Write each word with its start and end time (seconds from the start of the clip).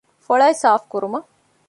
ފޮޅައި 0.25 0.55
ސާފުކުރުމަށް 0.61 1.27